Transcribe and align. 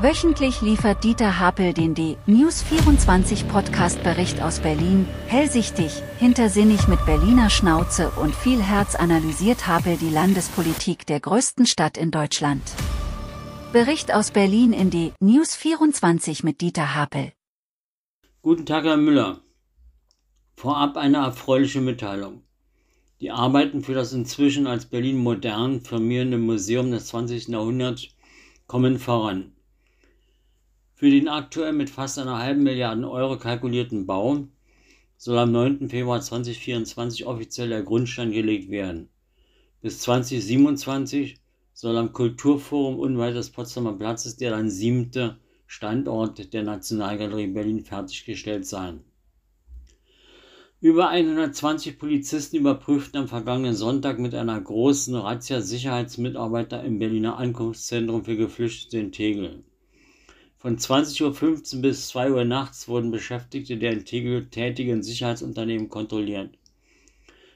Wöchentlich 0.00 0.60
liefert 0.60 1.02
Dieter 1.02 1.40
Hapel 1.40 1.72
den 1.72 1.92
D-News24 1.92 3.46
Podcast-Bericht 3.48 4.40
aus 4.40 4.60
Berlin. 4.60 5.08
Hellsichtig, 5.26 5.90
hintersinnig 6.20 6.86
mit 6.86 7.04
Berliner 7.04 7.50
Schnauze 7.50 8.10
und 8.10 8.32
viel 8.32 8.62
Herz 8.62 8.94
analysiert 8.94 9.66
Hapel 9.66 9.96
die 9.96 10.10
Landespolitik 10.10 11.04
der 11.04 11.18
größten 11.18 11.66
Stadt 11.66 11.98
in 11.98 12.12
Deutschland. 12.12 12.62
Bericht 13.72 14.14
aus 14.14 14.30
Berlin 14.30 14.72
in 14.72 14.90
D-News24 14.90 16.44
mit 16.44 16.60
Dieter 16.60 16.94
Hapel. 16.94 17.32
Guten 18.40 18.66
Tag, 18.66 18.84
Herr 18.84 18.98
Müller. 18.98 19.40
Vorab 20.54 20.96
eine 20.96 21.16
erfreuliche 21.16 21.80
Mitteilung. 21.80 22.42
Die 23.20 23.32
Arbeiten 23.32 23.82
für 23.82 23.94
das 23.94 24.12
inzwischen 24.12 24.68
als 24.68 24.86
Berlin 24.86 25.16
modern 25.16 25.80
firmierende 25.80 26.38
Museum 26.38 26.92
des 26.92 27.08
20. 27.08 27.48
Jahrhunderts 27.48 28.06
kommen 28.68 29.00
voran. 29.00 29.54
Für 30.98 31.10
den 31.10 31.28
aktuell 31.28 31.72
mit 31.72 31.90
fast 31.90 32.18
einer 32.18 32.38
halben 32.38 32.64
Milliarde 32.64 33.08
Euro 33.08 33.38
kalkulierten 33.38 34.04
Bau 34.04 34.48
soll 35.16 35.38
am 35.38 35.52
9. 35.52 35.88
Februar 35.88 36.20
2024 36.20 37.24
offiziell 37.24 37.68
der 37.68 37.84
Grundstein 37.84 38.32
gelegt 38.32 38.68
werden. 38.68 39.08
Bis 39.80 40.00
2027 40.00 41.36
soll 41.72 41.96
am 41.96 42.12
Kulturforum 42.12 42.98
unweit 42.98 43.36
des 43.36 43.50
Potsdamer 43.50 43.92
Platzes 43.92 44.38
der 44.38 44.50
dann 44.50 44.70
siebte 44.70 45.38
Standort 45.68 46.52
der 46.52 46.64
Nationalgalerie 46.64 47.46
Berlin 47.46 47.84
fertiggestellt 47.84 48.66
sein. 48.66 49.04
Über 50.80 51.10
120 51.10 51.96
Polizisten 51.96 52.56
überprüften 52.56 53.20
am 53.20 53.28
vergangenen 53.28 53.76
Sonntag 53.76 54.18
mit 54.18 54.34
einer 54.34 54.60
großen 54.60 55.14
Razzia 55.14 55.60
Sicherheitsmitarbeiter 55.60 56.82
im 56.82 56.98
Berliner 56.98 57.38
Ankunftszentrum 57.38 58.24
für 58.24 58.36
Geflüchtete 58.36 58.98
in 58.98 59.12
Tegel. 59.12 59.62
Von 60.60 60.76
20.15 60.76 61.76
Uhr 61.76 61.82
bis 61.82 62.08
2 62.08 62.32
Uhr 62.32 62.44
nachts 62.44 62.88
wurden 62.88 63.12
Beschäftigte 63.12 63.76
der 63.76 63.92
in 63.92 64.04
Tegel 64.04 64.46
tätigen 64.46 65.04
Sicherheitsunternehmen 65.04 65.88
kontrolliert. 65.88 66.50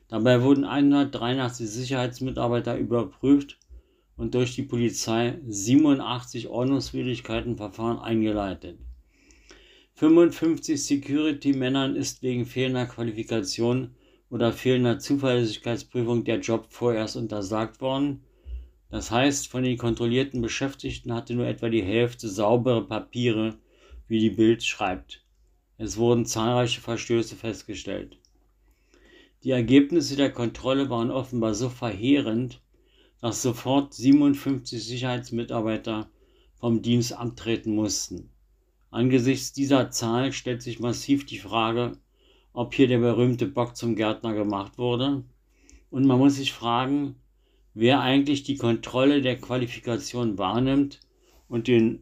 Dabei 0.07 0.41
wurden 0.41 0.63
183 0.63 1.69
Sicherheitsmitarbeiter 1.69 2.79
überprüft 2.79 3.59
und 4.17 4.37
durch 4.37 4.55
die 4.55 4.63
Polizei 4.63 5.37
87 5.49 6.47
Ordnungswidrigkeitenverfahren 6.47 7.99
eingeleitet. 7.99 8.79
55 9.95 10.81
Security-Männern 10.81 11.97
ist 11.97 12.23
wegen 12.23 12.47
fehlender 12.47 12.87
Qualifikation 12.87 13.97
oder 14.31 14.53
fehlender 14.53 15.01
Zuverlässigkeitsprüfung 15.01 16.23
der 16.23 16.39
Job 16.39 16.67
vorerst 16.69 17.17
untersagt 17.17 17.81
worden. 17.81 18.23
Das 18.93 19.11
heißt, 19.11 19.49
von 19.49 19.63
den 19.63 19.79
kontrollierten 19.79 20.43
Beschäftigten 20.43 21.15
hatte 21.15 21.33
nur 21.33 21.47
etwa 21.47 21.71
die 21.71 21.83
Hälfte 21.83 22.29
saubere 22.29 22.87
Papiere, 22.87 23.57
wie 24.07 24.19
die 24.19 24.29
Bild 24.29 24.63
schreibt. 24.63 25.25
Es 25.79 25.97
wurden 25.97 26.27
zahlreiche 26.27 26.83
Verstöße 26.83 27.35
festgestellt. 27.35 28.19
Die 29.45 29.51
Ergebnisse 29.53 30.15
der 30.17 30.31
Kontrolle 30.31 30.91
waren 30.91 31.11
offenbar 31.11 31.55
so 31.55 31.71
verheerend, 31.71 32.61
dass 33.19 33.41
sofort 33.41 33.95
57 33.95 34.85
Sicherheitsmitarbeiter 34.85 36.11
vom 36.61 36.83
Dienst 36.83 37.15
abtreten 37.15 37.75
mussten. 37.75 38.29
Angesichts 38.91 39.55
dieser 39.55 39.91
Zahl 39.91 40.35
stellt 40.35 40.61
sich 40.61 40.81
massiv 40.81 41.25
die 41.25 41.39
Frage, 41.39 41.97
ob 42.53 42.75
hier 42.75 42.89
der 42.89 42.99
berühmte 42.99 43.47
Bock 43.47 43.75
zum 43.75 43.97
Gärtner 43.97 44.35
gemacht 44.35 44.77
wurde. 44.77 45.25
Und 45.89 46.05
man 46.05 46.19
muss 46.19 46.37
sich 46.37 46.53
fragen, 46.53 47.17
wer 47.75 48.01
eigentlich 48.01 48.43
die 48.43 48.57
Kontrolle 48.57 49.23
der 49.23 49.39
Qualifikation 49.39 50.39
wahrnimmt 50.39 51.01
und 51.49 51.69
den 51.69 52.01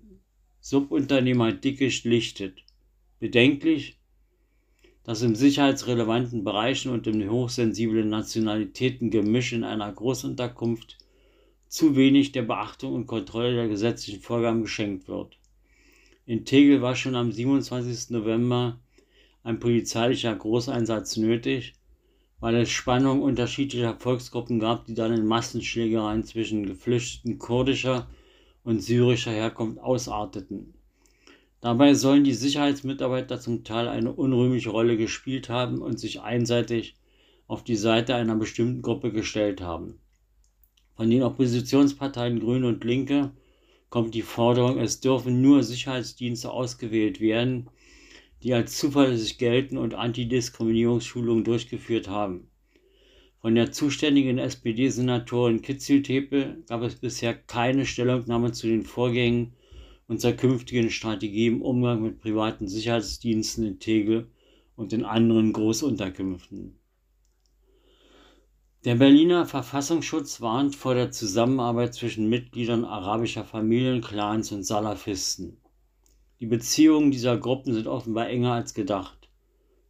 Subunternehmer 0.60 1.52
dickisch 1.52 2.04
lichtet. 2.04 2.62
Bedenklich, 3.18 3.98
dass 5.04 5.22
im 5.22 5.34
sicherheitsrelevanten 5.34 6.44
Bereichen 6.44 6.90
und 6.90 7.06
im 7.06 7.28
hochsensiblen 7.30 8.08
Nationalitätengemisch 8.08 9.52
in 9.52 9.64
einer 9.64 9.90
Großunterkunft 9.90 10.98
zu 11.68 11.96
wenig 11.96 12.32
der 12.32 12.42
Beachtung 12.42 12.94
und 12.94 13.06
Kontrolle 13.06 13.54
der 13.54 13.68
gesetzlichen 13.68 14.20
Vorgaben 14.20 14.62
geschenkt 14.62 15.08
wird. 15.08 15.38
In 16.26 16.44
Tegel 16.44 16.82
war 16.82 16.94
schon 16.94 17.14
am 17.14 17.32
27. 17.32 18.10
November 18.10 18.78
ein 19.42 19.58
polizeilicher 19.58 20.34
Großeinsatz 20.34 21.16
nötig, 21.16 21.74
weil 22.40 22.56
es 22.56 22.70
Spannungen 22.70 23.22
unterschiedlicher 23.22 23.94
Volksgruppen 23.94 24.58
gab, 24.58 24.86
die 24.86 24.94
dann 24.94 25.12
in 25.12 25.26
Massenschlägereien 25.26 26.24
zwischen 26.24 26.66
Geflüchteten 26.66 27.38
kurdischer 27.38 28.08
und 28.64 28.82
syrischer 28.82 29.30
Herkunft 29.30 29.78
ausarteten. 29.78 30.74
Dabei 31.60 31.92
sollen 31.92 32.24
die 32.24 32.32
Sicherheitsmitarbeiter 32.32 33.38
zum 33.38 33.64
Teil 33.64 33.86
eine 33.88 34.12
unrühmliche 34.12 34.70
Rolle 34.70 34.96
gespielt 34.96 35.50
haben 35.50 35.82
und 35.82 36.00
sich 36.00 36.22
einseitig 36.22 36.96
auf 37.46 37.62
die 37.62 37.76
Seite 37.76 38.14
einer 38.14 38.36
bestimmten 38.36 38.80
Gruppe 38.80 39.12
gestellt 39.12 39.60
haben. 39.60 39.98
Von 40.96 41.10
den 41.10 41.22
Oppositionsparteien 41.22 42.40
Grüne 42.40 42.68
und 42.68 42.84
Linke 42.84 43.32
kommt 43.90 44.14
die 44.14 44.22
Forderung, 44.22 44.78
es 44.78 45.00
dürfen 45.00 45.42
nur 45.42 45.62
Sicherheitsdienste 45.62 46.50
ausgewählt 46.50 47.20
werden, 47.20 47.68
die 48.42 48.54
als 48.54 48.78
zuverlässig 48.78 49.38
gelten 49.38 49.76
und 49.76 49.94
Antidiskriminierungsschulungen 49.94 51.44
durchgeführt 51.44 52.08
haben. 52.08 52.50
Von 53.40 53.54
der 53.54 53.72
zuständigen 53.72 54.38
SPD-Senatorin 54.38 55.62
Kitzeltepe 55.62 56.62
gab 56.68 56.82
es 56.82 56.96
bisher 56.96 57.34
keine 57.34 57.86
Stellungnahme 57.86 58.52
zu 58.52 58.66
den 58.66 58.82
Vorgängen 58.82 59.54
und 60.08 60.20
zur 60.20 60.32
künftigen 60.32 60.90
Strategie 60.90 61.46
im 61.46 61.62
Umgang 61.62 62.02
mit 62.02 62.18
privaten 62.18 62.68
Sicherheitsdiensten 62.68 63.64
in 63.64 63.78
Tegel 63.78 64.30
und 64.76 64.92
in 64.92 65.04
anderen 65.04 65.52
Großunterkünften. 65.52 66.80
Der 68.84 68.94
Berliner 68.94 69.44
Verfassungsschutz 69.46 70.40
warnt 70.40 70.74
vor 70.74 70.94
der 70.94 71.10
Zusammenarbeit 71.10 71.94
zwischen 71.94 72.30
Mitgliedern 72.30 72.86
arabischer 72.86 73.44
Familien, 73.44 74.00
Clans 74.00 74.52
und 74.52 74.64
Salafisten. 74.64 75.59
Die 76.40 76.46
Beziehungen 76.46 77.10
dieser 77.10 77.36
Gruppen 77.36 77.74
sind 77.74 77.86
offenbar 77.86 78.30
enger 78.30 78.52
als 78.52 78.72
gedacht. 78.72 79.28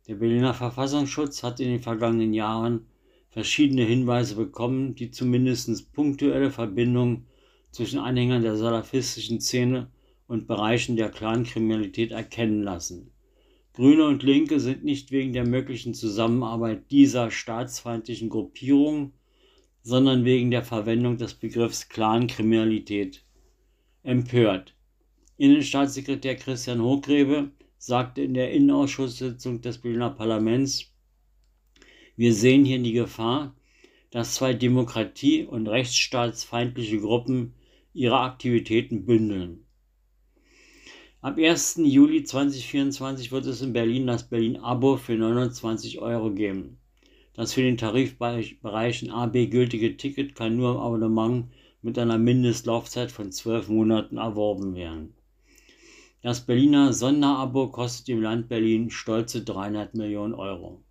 Der 0.09 0.17
Berliner 0.17 0.53
Verfassungsschutz 0.53 1.45
hat 1.45 1.61
in 1.61 1.69
den 1.69 1.79
vergangenen 1.79 2.35
Jahren 2.35 2.87
verschiedene 3.29 3.85
Hinweise 3.85 4.35
bekommen, 4.35 4.97
die 4.97 5.13
zumindest 5.13 5.93
punktuelle 5.93 6.51
Verbindungen 6.51 7.27
zwischen 7.71 8.01
Anhängern 8.01 8.43
der 8.43 8.57
salafistischen 8.57 9.41
Szene 9.41 9.93
und 10.27 10.49
Bereichen 10.49 10.97
der 10.97 11.11
Clankriminalität 11.11 12.11
erkennen 12.11 12.65
lassen. 12.65 13.13
Grüne 13.75 14.07
und 14.07 14.25
Linke 14.25 14.59
sind 14.59 14.83
nicht 14.83 15.13
wegen 15.13 15.33
der 15.33 15.47
möglichen 15.47 15.95
Zusammenarbeit 15.95 16.91
dieser 16.91 17.31
staatsfeindlichen 17.31 18.29
Gruppierung, 18.29 19.13
sondern 19.83 20.25
wegen 20.25 20.51
der 20.51 20.65
Verwendung 20.65 21.17
des 21.17 21.35
Begriffs 21.35 21.89
Clankriminalität 21.89 23.25
empört. 24.03 24.75
Innenstaatssekretär 25.41 26.37
Christian 26.37 26.83
Hochgrebe 26.83 27.51
sagte 27.79 28.21
in 28.21 28.35
der 28.35 28.53
Innenausschusssitzung 28.53 29.63
des 29.63 29.79
Berliner 29.79 30.11
Parlaments, 30.11 30.93
wir 32.15 32.35
sehen 32.35 32.67
hier 32.67 32.79
die 32.79 32.93
Gefahr, 32.93 33.57
dass 34.11 34.35
zwei 34.35 34.53
demokratie- 34.53 35.47
und 35.47 35.67
rechtsstaatsfeindliche 35.67 37.01
Gruppen 37.01 37.55
ihre 37.95 38.21
Aktivitäten 38.21 39.07
bündeln. 39.07 39.65
Ab 41.23 41.39
1. 41.39 41.81
Juli 41.85 42.23
2024 42.23 43.33
wird 43.33 43.47
es 43.47 43.63
in 43.63 43.73
Berlin 43.73 44.09
das 44.09 44.29
Berlin-Abo 44.29 44.99
für 44.99 45.15
29 45.15 46.01
Euro 46.01 46.33
geben. 46.33 46.77
Das 47.33 47.55
für 47.55 47.63
den 47.63 47.79
Tarifbereichen 47.79 49.11
A, 49.11 49.25
B 49.25 49.47
gültige 49.47 49.97
Ticket 49.97 50.35
kann 50.35 50.57
nur 50.57 50.73
im 50.73 50.81
Abonnement 50.81 51.47
mit 51.81 51.99
einer 51.99 52.19
Mindestlaufzeit 52.19 53.11
von 53.11 53.33
12 53.33 53.69
Monaten 53.71 54.19
erworben 54.19 54.75
werden. 54.75 55.15
Das 56.23 56.45
Berliner 56.45 56.93
Sonderabo 56.93 57.69
kostet 57.69 58.11
im 58.11 58.21
Land 58.21 58.51
Berlin 58.51 58.91
stolze 58.91 59.43
300 59.43 59.95
Millionen 59.95 60.35
Euro. 60.35 60.85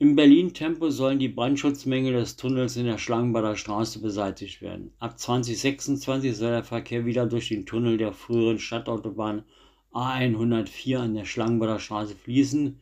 Im 0.00 0.16
Berlin-Tempo 0.16 0.90
sollen 0.90 1.20
die 1.20 1.28
Brandschutzmängel 1.28 2.14
des 2.14 2.34
Tunnels 2.34 2.76
in 2.76 2.86
der 2.86 2.98
Schlangenbader 2.98 3.54
Straße 3.54 4.00
beseitigt 4.00 4.62
werden. 4.62 4.92
Ab 4.98 5.16
2026 5.16 6.36
soll 6.36 6.50
der 6.50 6.64
Verkehr 6.64 7.06
wieder 7.06 7.24
durch 7.26 7.50
den 7.50 7.66
Tunnel 7.66 7.98
der 7.98 8.12
früheren 8.12 8.58
Stadtautobahn 8.58 9.44
A104 9.92 10.96
an 10.96 11.14
der 11.14 11.24
Schlangenbader 11.24 11.78
Straße 11.78 12.16
fließen, 12.16 12.80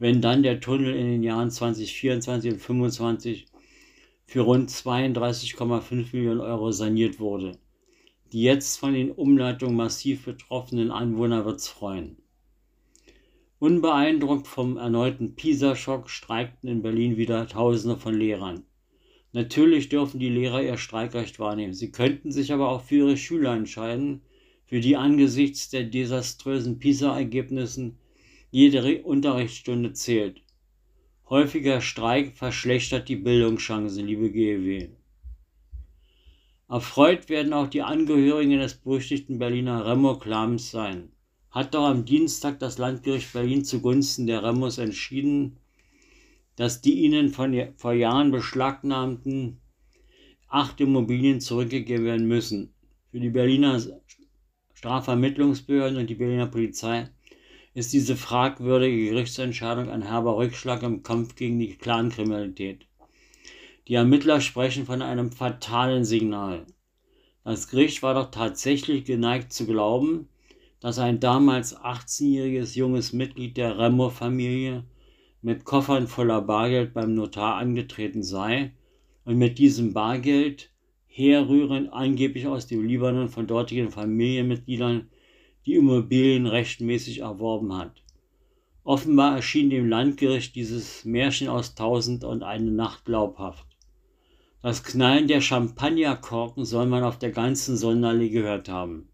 wenn 0.00 0.20
dann 0.20 0.42
der 0.42 0.58
Tunnel 0.58 0.96
in 0.96 1.06
den 1.06 1.22
Jahren 1.22 1.52
2024 1.52 2.54
und 2.54 2.58
2025 2.58 3.46
für 4.26 4.40
rund 4.40 4.70
32,5 4.70 6.16
Millionen 6.16 6.40
Euro 6.40 6.72
saniert 6.72 7.20
wurde. 7.20 7.58
Die 8.34 8.42
jetzt 8.42 8.78
von 8.80 8.94
den 8.94 9.12
Umleitungen 9.12 9.76
massiv 9.76 10.24
betroffenen 10.24 10.90
Anwohner 10.90 11.44
wird 11.44 11.60
es 11.60 11.68
freuen. 11.68 12.16
Unbeeindruckt 13.60 14.48
vom 14.48 14.76
erneuten 14.76 15.36
PISA-Schock 15.36 16.10
streikten 16.10 16.68
in 16.68 16.82
Berlin 16.82 17.16
wieder 17.16 17.46
Tausende 17.46 17.96
von 17.96 18.18
Lehrern. 18.18 18.64
Natürlich 19.30 19.88
dürfen 19.88 20.18
die 20.18 20.30
Lehrer 20.30 20.64
ihr 20.64 20.78
Streikrecht 20.78 21.38
wahrnehmen. 21.38 21.74
Sie 21.74 21.92
könnten 21.92 22.32
sich 22.32 22.52
aber 22.52 22.70
auch 22.70 22.82
für 22.82 22.96
ihre 22.96 23.16
Schüler 23.16 23.54
entscheiden, 23.54 24.22
für 24.64 24.80
die 24.80 24.96
angesichts 24.96 25.70
der 25.70 25.84
desaströsen 25.84 26.80
PISA-Ergebnissen 26.80 28.00
jede 28.50 29.04
Unterrichtsstunde 29.04 29.92
zählt. 29.92 30.42
Häufiger 31.30 31.80
Streik 31.80 32.36
verschlechtert 32.36 33.08
die 33.08 33.14
Bildungschancen, 33.14 34.04
liebe 34.04 34.32
GEW. 34.32 34.88
Erfreut 36.74 37.28
werden 37.28 37.52
auch 37.52 37.68
die 37.68 37.82
Angehörigen 37.82 38.58
des 38.58 38.74
berüchtigten 38.74 39.38
Berliner 39.38 39.86
Remo-Clans 39.86 40.72
sein. 40.72 41.12
Hat 41.52 41.72
doch 41.72 41.84
am 41.84 42.04
Dienstag 42.04 42.58
das 42.58 42.78
Landgericht 42.78 43.32
Berlin 43.32 43.64
zugunsten 43.64 44.26
der 44.26 44.42
Remos 44.42 44.78
entschieden, 44.78 45.60
dass 46.56 46.80
die 46.80 46.94
ihnen 47.04 47.28
von, 47.28 47.56
vor 47.76 47.92
Jahren 47.92 48.32
beschlagnahmten 48.32 49.60
acht 50.48 50.80
Immobilien 50.80 51.40
zurückgegeben 51.40 52.06
werden 52.06 52.26
müssen. 52.26 52.74
Für 53.12 53.20
die 53.20 53.30
Berliner 53.30 53.80
Strafvermittlungsbehörden 54.72 55.96
und 55.96 56.10
die 56.10 56.16
Berliner 56.16 56.48
Polizei 56.48 57.08
ist 57.74 57.92
diese 57.92 58.16
fragwürdige 58.16 59.10
Gerichtsentscheidung 59.10 59.90
ein 59.90 60.02
herber 60.02 60.38
Rückschlag 60.38 60.82
im 60.82 61.04
Kampf 61.04 61.36
gegen 61.36 61.60
die 61.60 61.76
Clankriminalität. 61.76 62.88
Die 63.86 63.94
Ermittler 63.96 64.40
sprechen 64.40 64.86
von 64.86 65.02
einem 65.02 65.30
fatalen 65.30 66.06
Signal. 66.06 66.64
Das 67.44 67.68
Gericht 67.68 68.02
war 68.02 68.14
doch 68.14 68.30
tatsächlich 68.30 69.04
geneigt 69.04 69.52
zu 69.52 69.66
glauben, 69.66 70.30
dass 70.80 70.98
ein 70.98 71.20
damals 71.20 71.76
18-jähriges 71.76 72.78
junges 72.78 73.12
Mitglied 73.12 73.58
der 73.58 73.78
Remo-Familie 73.78 74.84
mit 75.42 75.66
Koffern 75.66 76.08
voller 76.08 76.40
Bargeld 76.40 76.94
beim 76.94 77.14
Notar 77.14 77.56
angetreten 77.56 78.22
sei 78.22 78.72
und 79.26 79.36
mit 79.36 79.58
diesem 79.58 79.92
Bargeld 79.92 80.70
herrührend 81.06 81.92
angeblich 81.92 82.46
aus 82.46 82.66
dem 82.66 82.86
Libanon 82.86 83.28
von 83.28 83.46
dortigen 83.46 83.90
Familienmitgliedern 83.90 85.10
die 85.66 85.74
Immobilien 85.74 86.46
rechtmäßig 86.46 87.18
erworben 87.18 87.76
hat. 87.76 88.02
Offenbar 88.82 89.36
erschien 89.36 89.68
dem 89.68 89.90
Landgericht 89.90 90.54
dieses 90.54 91.04
Märchen 91.04 91.48
aus 91.48 91.74
Tausend 91.74 92.24
und 92.24 92.42
eine 92.42 92.70
Nacht 92.70 93.04
glaubhaft. 93.04 93.73
Das 94.64 94.82
Knallen 94.82 95.28
der 95.28 95.42
Champagnerkorken 95.42 96.64
soll 96.64 96.86
man 96.86 97.04
auf 97.04 97.18
der 97.18 97.32
ganzen 97.32 97.76
Sonderallee 97.76 98.30
gehört 98.30 98.70
haben. 98.70 99.10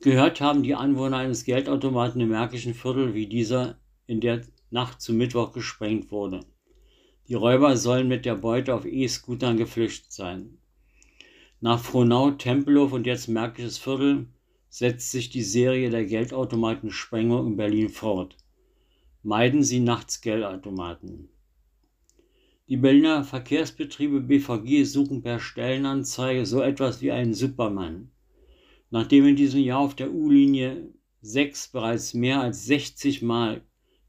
Gehört 0.00 0.40
haben 0.40 0.62
die 0.62 0.76
Anwohner 0.76 1.16
eines 1.16 1.44
Geldautomaten 1.44 2.20
im 2.20 2.28
Märkischen 2.28 2.72
Viertel, 2.72 3.14
wie 3.14 3.26
dieser 3.26 3.80
in 4.06 4.20
der 4.20 4.42
Nacht 4.70 5.00
zum 5.00 5.16
Mittwoch 5.16 5.50
gesprengt 5.50 6.12
wurde. 6.12 6.46
Die 7.26 7.34
Räuber 7.34 7.76
sollen 7.76 8.06
mit 8.06 8.24
der 8.24 8.36
Beute 8.36 8.72
auf 8.76 8.84
E-Scootern 8.84 9.56
geflüchtet 9.56 10.12
sein. 10.12 10.58
Nach 11.60 11.80
Frohnau, 11.80 12.30
Tempelhof 12.30 12.92
und 12.92 13.08
jetzt 13.08 13.26
Märkisches 13.26 13.78
Viertel 13.78 14.28
setzt 14.68 15.10
sich 15.10 15.30
die 15.30 15.42
Serie 15.42 15.90
der 15.90 16.04
Geldautomatensprengung 16.04 17.48
in 17.48 17.56
Berlin 17.56 17.88
fort. 17.88 18.36
Meiden 19.24 19.64
Sie 19.64 19.80
nachts 19.80 20.20
Geldautomaten. 20.20 21.28
Die 22.66 22.78
Berliner 22.78 23.24
Verkehrsbetriebe 23.24 24.22
BVG 24.22 24.84
suchen 24.84 25.20
per 25.20 25.38
Stellenanzeige 25.38 26.46
so 26.46 26.62
etwas 26.62 27.02
wie 27.02 27.12
einen 27.12 27.34
Supermann. 27.34 28.10
Nachdem 28.88 29.26
in 29.26 29.36
diesem 29.36 29.60
Jahr 29.60 29.80
auf 29.80 29.94
der 29.94 30.10
U-Linie 30.10 30.90
6 31.20 31.68
bereits 31.72 32.14
mehr 32.14 32.40
als 32.40 32.64
60 32.64 33.20
Mal 33.20 33.60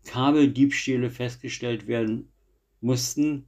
Kabeldiebstähle 0.05 1.09
festgestellt 1.09 1.87
werden 1.87 2.31
mussten, 2.79 3.47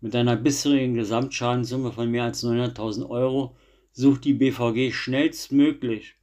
mit 0.00 0.16
einer 0.16 0.34
bisherigen 0.34 0.94
Gesamtschadenssumme 0.94 1.92
von 1.92 2.10
mehr 2.10 2.24
als 2.24 2.42
900.000 2.42 3.08
Euro, 3.08 3.54
sucht 3.92 4.24
die 4.24 4.34
BVG 4.34 4.92
schnellstmöglich 4.92 6.16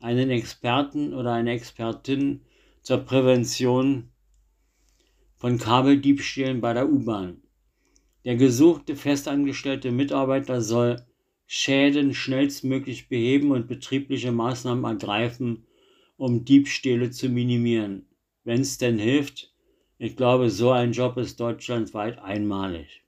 einen 0.00 0.30
Experten 0.30 1.14
oder 1.14 1.32
eine 1.34 1.52
Expertin 1.52 2.40
zur 2.82 2.98
Prävention 2.98 4.10
von 5.36 5.56
Kabeldiebstählen 5.56 6.60
bei 6.60 6.72
der 6.72 6.90
U-Bahn. 6.90 7.43
Der 8.24 8.36
gesuchte 8.36 8.96
festangestellte 8.96 9.90
Mitarbeiter 9.90 10.62
soll 10.62 11.04
Schäden 11.46 12.14
schnellstmöglich 12.14 13.08
beheben 13.08 13.50
und 13.50 13.68
betriebliche 13.68 14.32
Maßnahmen 14.32 14.84
ergreifen, 14.84 15.66
um 16.16 16.44
Diebstähle 16.44 17.10
zu 17.10 17.28
minimieren. 17.28 18.06
Wenn 18.44 18.62
es 18.62 18.78
denn 18.78 18.98
hilft, 18.98 19.52
ich 19.98 20.16
glaube, 20.16 20.48
so 20.48 20.70
ein 20.70 20.92
Job 20.92 21.18
ist 21.18 21.38
deutschlandweit 21.38 22.18
einmalig. 22.18 23.02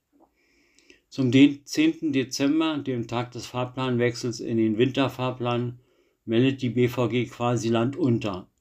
Zum 1.09 1.31
10. 1.31 2.11
Dezember, 2.11 2.77
dem 2.77 3.07
Tag 3.07 3.31
des 3.31 3.47
Fahrplanwechsels 3.47 4.39
in 4.39 4.57
den 4.57 4.77
Winterfahrplan, 4.77 5.79
meldet 6.25 6.61
die 6.61 6.69
BVG 6.69 7.29
quasi 7.29 7.69
Land 7.69 7.95
unter. 7.95 8.51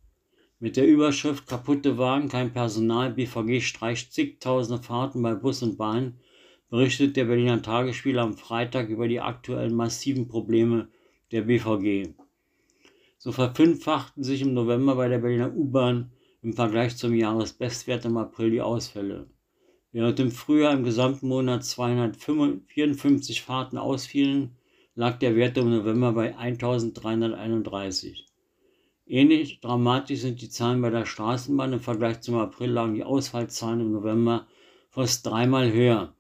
Mit 0.58 0.76
der 0.76 0.86
Überschrift 0.86 1.46
Kaputte 1.46 1.98
Wagen, 1.98 2.28
kein 2.28 2.52
Personal, 2.52 3.12
BVG 3.12 3.60
streicht 3.60 4.12
zigtausende 4.12 4.82
Fahrten 4.82 5.20
bei 5.20 5.34
Bus 5.34 5.62
und 5.62 5.76
Bahn 5.76 6.18
berichtet 6.68 7.16
der 7.16 7.26
Berliner 7.26 7.62
Tagesspiegel 7.62 8.18
am 8.18 8.34
Freitag 8.34 8.88
über 8.88 9.08
die 9.08 9.20
aktuellen 9.20 9.74
massiven 9.74 10.28
Probleme 10.28 10.88
der 11.32 11.42
BVG. 11.42 12.14
So 13.18 13.32
verfünffachten 13.32 14.22
sich 14.22 14.42
im 14.42 14.54
November 14.54 14.96
bei 14.96 15.08
der 15.08 15.18
Berliner 15.18 15.54
U-Bahn 15.54 16.10
im 16.42 16.52
Vergleich 16.52 16.96
zum 16.96 17.14
Jahresbestwert 17.14 18.04
im 18.04 18.16
April 18.16 18.50
die 18.50 18.60
Ausfälle. 18.60 19.28
Während 19.92 20.20
im 20.20 20.30
Frühjahr 20.30 20.74
im 20.74 20.84
gesamten 20.84 21.28
Monat 21.28 21.64
254 21.64 23.42
Fahrten 23.42 23.78
ausfielen, 23.78 24.56
lag 24.94 25.18
der 25.18 25.36
Wert 25.36 25.56
im 25.58 25.70
November 25.70 26.12
bei 26.12 26.36
1331. 26.36 28.26
Ähnlich 29.06 29.60
dramatisch 29.60 30.20
sind 30.20 30.42
die 30.42 30.48
Zahlen 30.48 30.82
bei 30.82 30.90
der 30.90 31.06
Straßenbahn. 31.06 31.74
Im 31.74 31.80
Vergleich 31.80 32.22
zum 32.22 32.34
April 32.36 32.70
lagen 32.70 32.94
die 32.94 33.04
Ausfallzahlen 33.04 33.80
im 33.80 33.92
November 33.92 34.46
fast 34.90 35.24
dreimal 35.24 35.72
höher. 35.72 36.15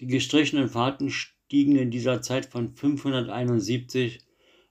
Die 0.00 0.06
gestrichenen 0.06 0.68
Fahrten 0.68 1.10
stiegen 1.10 1.76
in 1.76 1.90
dieser 1.90 2.22
Zeit 2.22 2.46
von 2.46 2.74
571 2.74 4.20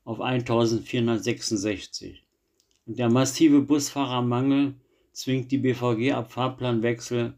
auf 0.04 0.22
1466. 0.22 2.24
Und 2.86 2.98
der 2.98 3.10
massive 3.10 3.62
Busfahrermangel 3.62 4.76
zwingt 5.12 5.52
die 5.52 5.58
BVG 5.58 6.14
ab 6.14 6.32
Fahrplanwechsel 6.32 7.34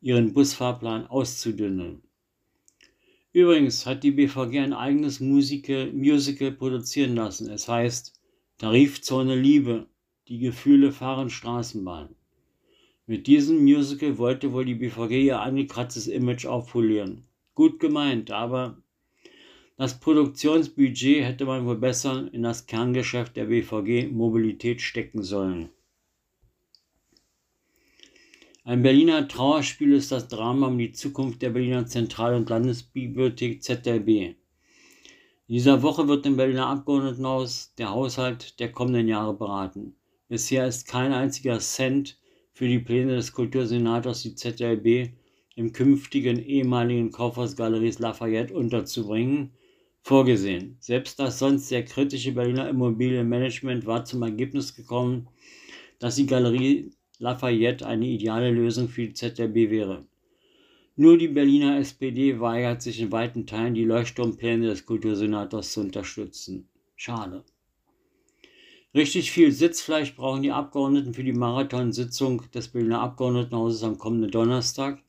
ihren 0.00 0.32
Busfahrplan 0.32 1.06
auszudünnen. 1.06 2.02
Übrigens 3.32 3.84
hat 3.84 4.04
die 4.04 4.12
BVG 4.12 4.58
ein 4.58 4.72
eigenes 4.72 5.18
Musical, 5.18 5.92
Musical 5.92 6.52
produzieren 6.52 7.16
lassen. 7.16 7.50
Es 7.50 7.66
heißt 7.66 8.20
Tarifzone 8.58 9.34
Liebe, 9.34 9.88
die 10.28 10.38
Gefühle 10.38 10.92
fahren 10.92 11.30
Straßenbahn. 11.30 12.14
Mit 13.06 13.26
diesem 13.26 13.62
Musical 13.62 14.16
wollte 14.16 14.52
wohl 14.52 14.64
die 14.64 14.76
BVG 14.76 15.26
ihr 15.26 15.40
angekratztes 15.40 16.06
Image 16.06 16.46
aufpolieren. 16.46 17.24
Gut 17.54 17.78
gemeint, 17.78 18.30
aber 18.30 18.78
das 19.76 20.00
Produktionsbudget 20.00 21.22
hätte 21.22 21.44
man 21.44 21.66
wohl 21.66 21.76
besser 21.76 22.32
in 22.32 22.42
das 22.42 22.66
Kerngeschäft 22.66 23.36
der 23.36 23.46
BVG 23.46 24.10
Mobilität 24.10 24.80
stecken 24.80 25.22
sollen. 25.22 25.68
Ein 28.62 28.82
Berliner 28.82 29.28
Trauerspiel 29.28 29.92
ist 29.92 30.10
das 30.10 30.28
Drama 30.28 30.68
um 30.68 30.78
die 30.78 30.92
Zukunft 30.92 31.42
der 31.42 31.50
Berliner 31.50 31.84
Zentral- 31.84 32.34
und 32.34 32.48
Landesbibliothek 32.48 33.62
ZLB. 33.62 34.08
In 34.08 34.36
dieser 35.48 35.82
Woche 35.82 36.08
wird 36.08 36.24
im 36.24 36.38
Berliner 36.38 36.68
Abgeordnetenhaus 36.68 37.74
der 37.76 37.90
Haushalt 37.90 38.58
der 38.60 38.72
kommenden 38.72 39.08
Jahre 39.08 39.34
beraten. 39.34 39.94
Bisher 40.28 40.66
ist 40.66 40.88
kein 40.88 41.12
einziger 41.12 41.58
Cent 41.58 42.18
für 42.54 42.68
die 42.68 42.78
Pläne 42.78 43.16
des 43.16 43.32
Kultursenators 43.32 44.22
die 44.22 44.34
ZLB 44.36 45.10
im 45.56 45.72
künftigen 45.72 46.38
ehemaligen 46.38 47.10
Kaufhaus 47.10 47.56
Galeries 47.56 47.98
Lafayette 47.98 48.54
unterzubringen, 48.54 49.50
vorgesehen. 50.02 50.76
Selbst 50.80 51.18
das 51.18 51.38
sonst 51.38 51.68
sehr 51.68 51.84
kritische 51.84 52.32
Berliner 52.32 52.68
Immobilienmanagement 52.68 53.86
war 53.86 54.04
zum 54.04 54.22
Ergebnis 54.22 54.74
gekommen, 54.74 55.28
dass 55.98 56.16
die 56.16 56.26
Galerie 56.26 56.90
Lafayette 57.18 57.86
eine 57.86 58.06
ideale 58.06 58.50
Lösung 58.50 58.88
für 58.88 59.02
die 59.02 59.14
ZLB 59.14 59.70
wäre. 59.70 60.06
Nur 60.96 61.18
die 61.18 61.28
Berliner 61.28 61.78
SPD 61.78 62.38
weigert 62.38 62.82
sich 62.82 63.00
in 63.00 63.10
weiten 63.10 63.46
Teilen, 63.46 63.74
die 63.74 63.84
Leuchtturmpläne 63.84 64.66
des 64.66 64.86
Kultursenators 64.86 65.72
zu 65.72 65.80
unterstützen. 65.80 66.68
Schade. 66.94 67.44
Richtig 68.94 69.32
viel 69.32 69.50
Sitzfleisch 69.50 70.14
brauchen 70.14 70.42
die 70.42 70.52
Abgeordneten 70.52 71.14
für 71.14 71.24
die 71.24 71.32
Marathonsitzung 71.32 72.42
des 72.54 72.68
Berliner 72.68 73.00
Abgeordnetenhauses 73.00 73.82
am 73.82 73.98
kommenden 73.98 74.30
Donnerstag. 74.30 75.02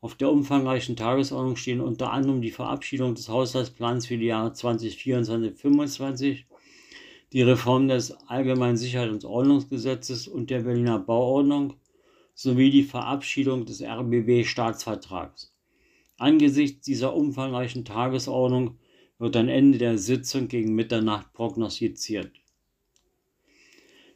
Auf 0.00 0.16
der 0.16 0.32
umfangreichen 0.32 0.96
Tagesordnung 0.96 1.54
stehen 1.54 1.80
unter 1.80 2.12
anderem 2.12 2.42
die 2.42 2.50
Verabschiedung 2.50 3.14
des 3.14 3.28
Haushaltsplans 3.28 4.08
für 4.08 4.18
die 4.18 4.26
Jahre 4.26 4.50
2024-2025, 4.50 6.38
die 7.32 7.42
Reform 7.42 7.86
des 7.86 8.10
Allgemeinen 8.26 8.76
Sicherheits- 8.76 9.12
und 9.12 9.24
Ordnungsgesetzes 9.24 10.26
und 10.26 10.50
der 10.50 10.62
Berliner 10.62 10.98
Bauordnung 10.98 11.74
sowie 12.34 12.72
die 12.72 12.82
Verabschiedung 12.82 13.64
des 13.64 13.80
RBB-Staatsvertrags. 13.80 15.54
Angesichts 16.18 16.84
dieser 16.84 17.14
umfangreichen 17.14 17.84
Tagesordnung 17.84 18.78
wird 19.18 19.36
ein 19.36 19.48
Ende 19.48 19.78
der 19.78 19.98
Sitzung 19.98 20.48
gegen 20.48 20.74
Mitternacht 20.74 21.32
prognostiziert. 21.32 22.32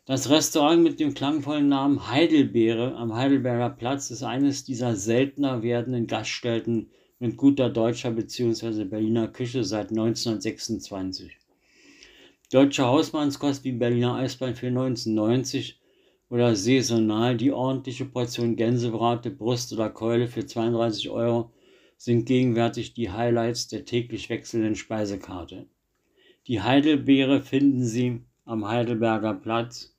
Das 0.06 0.28
Restaurant 0.28 0.82
mit 0.82 1.00
dem 1.00 1.14
klangvollen 1.14 1.68
Namen 1.68 2.11
Heidelbeere 2.11 2.94
am 2.94 3.14
Heidelberger 3.14 3.70
Platz 3.70 4.11
ist 4.11 4.23
eines 4.23 4.62
dieser 4.62 4.96
seltener 4.96 5.62
werdenden 5.62 6.06
Gaststätten 6.06 6.90
mit 7.18 7.38
guter 7.38 7.70
deutscher 7.70 8.11
bzw. 8.11 8.84
Berliner 8.84 9.28
Küche 9.28 9.64
seit 9.64 9.88
1926. 9.88 11.38
Deutsche 12.52 12.84
Hausmannskost 12.84 13.64
wie 13.64 13.73
Berliner 13.73 14.16
Eisbein 14.16 14.54
für 14.54 14.66
1990 14.66 15.80
oder 16.28 16.54
saisonal 16.54 17.38
die 17.38 17.52
ordentliche 17.52 18.04
Portion 18.04 18.56
Gänsebrate, 18.56 19.30
Brust 19.30 19.73
oder 19.73 19.88
Keule 19.88 20.28
für 20.28 20.44
32 20.44 21.08
Euro 21.08 21.50
sind 21.96 22.26
gegenwärtig 22.26 22.92
die 22.92 23.11
Highlights 23.11 23.68
der 23.68 23.87
täglich 23.87 24.28
wechselnden 24.28 24.76
Speisekarte. 24.76 25.64
Die 26.46 26.61
Heidelbeere 26.61 27.40
finden 27.40 27.87
Sie 27.87 28.20
am 28.44 28.68
Heidelberger 28.68 29.32
Platz 29.32 29.93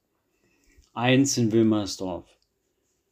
1 0.97 1.37
in 1.37 1.51
Wilmersdorf. 1.51 2.25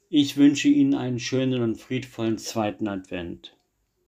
Ich 0.08 0.38
wünsche 0.38 0.70
Ihnen 0.70 0.94
einen 0.94 1.20
schönen 1.20 1.62
und 1.62 1.76
friedvollen 1.76 2.38
zweiten 2.38 2.88
Advent. 2.88 3.58